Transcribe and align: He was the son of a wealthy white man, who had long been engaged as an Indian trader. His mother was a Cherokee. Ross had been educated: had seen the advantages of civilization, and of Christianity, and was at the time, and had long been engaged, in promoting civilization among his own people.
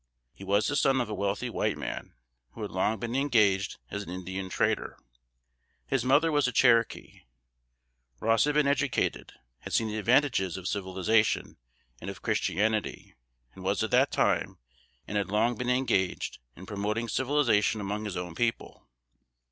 He 0.33 0.43
was 0.43 0.65
the 0.65 0.75
son 0.75 0.99
of 0.99 1.09
a 1.11 1.13
wealthy 1.13 1.47
white 1.47 1.77
man, 1.77 2.15
who 2.53 2.63
had 2.63 2.71
long 2.71 2.97
been 2.97 3.13
engaged 3.15 3.77
as 3.91 4.01
an 4.01 4.09
Indian 4.09 4.49
trader. 4.49 4.97
His 5.85 6.03
mother 6.03 6.31
was 6.31 6.47
a 6.47 6.51
Cherokee. 6.51 7.21
Ross 8.19 8.45
had 8.45 8.55
been 8.55 8.65
educated: 8.65 9.33
had 9.59 9.73
seen 9.73 9.89
the 9.89 9.99
advantages 9.99 10.57
of 10.57 10.67
civilization, 10.67 11.57
and 12.01 12.09
of 12.09 12.23
Christianity, 12.23 13.13
and 13.53 13.63
was 13.63 13.83
at 13.83 13.91
the 13.91 14.07
time, 14.07 14.57
and 15.07 15.17
had 15.19 15.27
long 15.29 15.53
been 15.55 15.69
engaged, 15.69 16.39
in 16.55 16.65
promoting 16.65 17.07
civilization 17.07 17.79
among 17.79 18.05
his 18.05 18.17
own 18.17 18.33
people. 18.33 18.87